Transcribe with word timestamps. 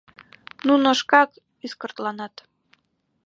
—Нуно 0.67 0.87
шкак 0.99 1.29
ӱскыртланат. 1.65 2.33